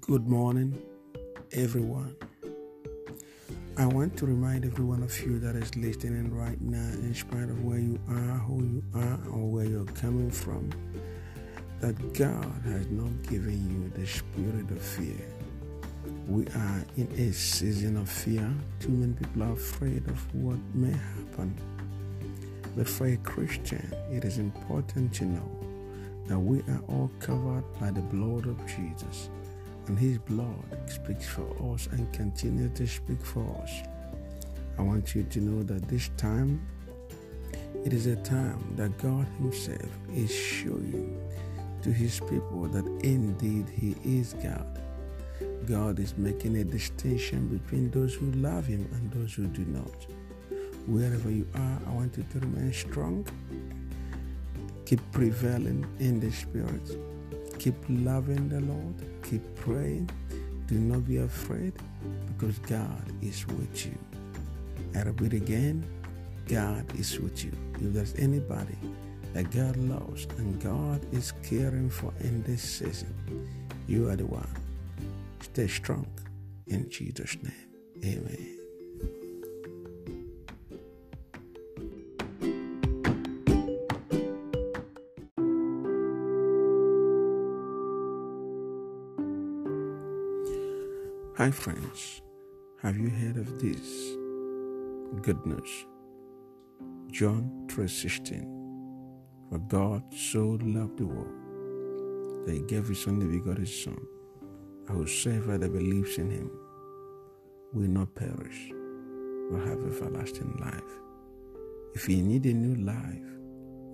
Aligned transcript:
Good 0.00 0.26
morning, 0.26 0.82
everyone. 1.52 2.16
I 3.76 3.84
want 3.84 4.16
to 4.16 4.24
remind 4.24 4.64
every 4.64 4.82
one 4.82 5.02
of 5.02 5.20
you 5.20 5.38
that 5.40 5.56
is 5.56 5.76
listening 5.76 6.34
right 6.34 6.58
now, 6.58 6.88
in 6.94 7.14
spite 7.14 7.50
of 7.50 7.62
where 7.62 7.80
you 7.80 8.00
are, 8.08 8.38
who 8.38 8.62
you 8.62 8.82
are, 8.94 9.18
or 9.30 9.46
where 9.46 9.66
you're 9.66 9.84
coming 9.84 10.30
from, 10.30 10.70
that 11.80 12.14
God 12.14 12.62
has 12.64 12.86
not 12.86 13.10
given 13.24 13.60
you 13.70 13.92
the 14.00 14.06
spirit 14.06 14.70
of 14.70 14.80
fear. 14.80 15.20
We 16.28 16.46
are 16.46 16.84
in 16.96 17.08
a 17.18 17.34
season 17.34 17.98
of 17.98 18.08
fear. 18.08 18.50
Too 18.80 18.88
many 18.88 19.12
people 19.12 19.42
are 19.42 19.52
afraid 19.52 20.08
of 20.08 20.34
what 20.34 20.60
may 20.72 20.92
happen. 20.92 21.54
But 22.74 22.88
for 22.88 23.08
a 23.08 23.18
Christian, 23.18 23.92
it 24.10 24.24
is 24.24 24.38
important 24.38 25.12
to 25.16 25.26
know 25.26 25.60
that 26.26 26.38
we 26.38 26.60
are 26.72 26.80
all 26.88 27.10
covered 27.20 27.64
by 27.78 27.90
the 27.90 28.00
blood 28.00 28.46
of 28.46 28.58
Jesus 28.66 29.28
and 29.86 29.98
his 29.98 30.18
blood 30.18 30.64
speaks 30.86 31.26
for 31.26 31.46
us 31.72 31.88
and 31.92 32.12
continues 32.12 32.76
to 32.78 32.86
speak 32.86 33.24
for 33.24 33.44
us. 33.62 33.70
I 34.78 34.82
want 34.82 35.14
you 35.14 35.22
to 35.22 35.40
know 35.40 35.62
that 35.62 35.88
this 35.88 36.10
time 36.16 36.60
it 37.84 37.92
is 37.92 38.06
a 38.06 38.16
time 38.16 38.64
that 38.76 38.96
God 38.96 39.26
Himself 39.38 39.90
is 40.14 40.34
showing 40.34 41.20
to 41.82 41.92
His 41.92 42.18
people 42.18 42.62
that 42.68 42.86
indeed 43.04 43.68
He 43.68 43.94
is 44.02 44.32
God. 44.42 44.80
God 45.66 45.98
is 45.98 46.16
making 46.16 46.56
a 46.56 46.64
distinction 46.64 47.46
between 47.48 47.90
those 47.90 48.14
who 48.14 48.30
love 48.32 48.66
Him 48.66 48.88
and 48.94 49.10
those 49.10 49.34
who 49.34 49.46
do 49.48 49.66
not. 49.66 50.06
Wherever 50.86 51.30
you 51.30 51.46
are, 51.54 51.78
I 51.86 51.90
want 51.90 52.16
you 52.16 52.24
to 52.32 52.38
remain 52.40 52.72
strong. 52.72 53.26
Keep 54.86 55.00
prevailing 55.12 55.86
in 55.98 56.20
the 56.20 56.30
Spirit 56.30 57.13
Keep 57.64 57.86
loving 57.88 58.50
the 58.50 58.60
Lord. 58.60 58.94
Keep 59.22 59.54
praying. 59.54 60.10
Do 60.66 60.74
not 60.74 61.08
be 61.08 61.16
afraid 61.16 61.72
because 62.26 62.58
God 62.58 63.02
is 63.22 63.46
with 63.46 63.86
you. 63.86 63.98
I 64.94 65.00
repeat 65.00 65.32
again 65.32 65.82
God 66.46 66.84
is 66.94 67.18
with 67.18 67.42
you. 67.42 67.52
If 67.76 67.94
there's 67.94 68.14
anybody 68.16 68.76
that 69.32 69.50
God 69.50 69.78
loves 69.78 70.26
and 70.36 70.60
God 70.60 71.06
is 71.10 71.32
caring 71.42 71.88
for 71.88 72.12
in 72.20 72.42
this 72.42 72.60
season, 72.60 73.14
you 73.86 74.10
are 74.10 74.16
the 74.16 74.26
one. 74.26 74.54
Stay 75.40 75.66
strong 75.66 76.06
in 76.66 76.90
Jesus' 76.90 77.38
name. 77.42 77.68
Amen. 78.04 78.53
Hi, 91.36 91.50
friends. 91.50 92.22
Have 92.80 92.96
you 92.96 93.08
heard 93.08 93.38
of 93.38 93.60
this? 93.60 94.14
Good 95.20 95.44
news. 95.44 95.72
John 97.10 97.66
3:16. 97.66 98.46
For 99.50 99.58
God 99.58 100.14
so 100.14 100.56
loved 100.62 100.98
the 100.98 101.06
world 101.06 102.46
that 102.46 102.54
He 102.54 102.60
gave 102.60 102.86
His 102.86 103.04
only 103.08 103.26
begotten 103.26 103.66
Son, 103.66 103.98
that 104.84 104.92
whosoever 104.92 105.58
that 105.58 105.72
believes 105.72 106.18
in 106.18 106.30
Him 106.30 106.52
will 107.72 107.88
not 107.88 108.14
perish, 108.14 108.72
but 109.50 109.66
have 109.66 109.84
everlasting 109.84 110.52
life. 110.60 110.92
If 111.94 112.08
you 112.08 112.22
need 112.22 112.46
a 112.46 112.54
new 112.54 112.76
life, 112.76 113.30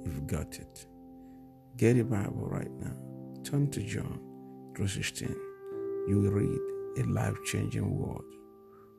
you've 0.04 0.26
got 0.26 0.58
it. 0.58 0.86
Get 1.78 1.96
a 1.96 2.04
Bible 2.04 2.50
right 2.50 2.74
now. 2.86 2.96
Turn 3.44 3.70
to 3.70 3.80
John 3.80 4.20
3:16. 4.74 5.34
You 6.06 6.20
will 6.20 6.32
read 6.32 6.79
a 7.00 7.04
life 7.04 7.36
changing 7.44 7.98
word. 7.98 8.24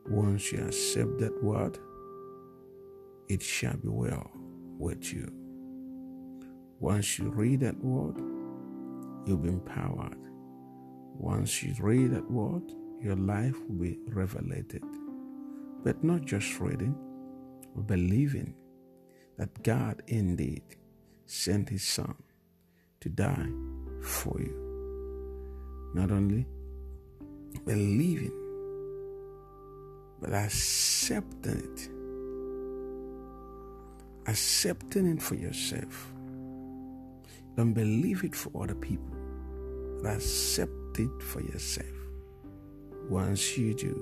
Once 0.07 0.51
you 0.51 0.63
accept 0.65 1.19
that 1.19 1.43
word, 1.43 1.77
it 3.29 3.41
shall 3.41 3.77
be 3.77 3.87
well 3.87 4.29
with 4.77 5.13
you. 5.13 5.31
Once 6.79 7.19
you 7.19 7.29
read 7.29 7.59
that 7.59 7.77
word, 7.83 8.17
you'll 9.25 9.37
be 9.37 9.49
empowered. 9.49 10.17
Once 11.13 11.61
you 11.61 11.73
read 11.79 12.11
that 12.11 12.29
word, 12.29 12.63
your 12.99 13.15
life 13.15 13.55
will 13.67 13.81
be 13.81 13.99
revelated. 14.07 14.83
But 15.83 16.03
not 16.03 16.25
just 16.25 16.59
reading, 16.59 16.95
but 17.75 17.87
believing 17.87 18.55
that 19.37 19.63
God 19.63 20.01
indeed 20.07 20.63
sent 21.25 21.69
His 21.69 21.83
Son 21.83 22.15
to 23.01 23.09
die 23.09 23.49
for 24.01 24.39
you. 24.39 24.71
Not 25.93 26.11
only 26.11 26.47
believing, 27.65 28.31
but 30.19 30.33
accepting 30.33 31.57
it. 31.57 31.89
Accepting 34.27 35.07
it 35.07 35.21
for 35.21 35.35
yourself. 35.35 36.11
Don't 37.57 37.73
believe 37.73 38.23
it 38.23 38.35
for 38.35 38.63
other 38.63 38.75
people, 38.75 39.15
but 40.01 40.15
accept 40.15 40.99
it 40.99 41.21
for 41.21 41.41
yourself. 41.41 41.87
Once 43.09 43.57
you 43.57 43.73
do, 43.73 44.01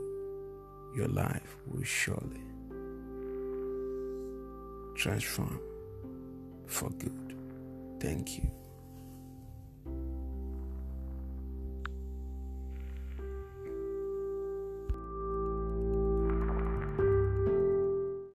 your 0.96 1.08
life 1.08 1.58
will 1.68 1.84
surely 1.84 2.42
transform 4.96 5.60
for 6.68 6.90
good. 6.92 7.36
Thank 8.00 8.38
you. 8.38 8.50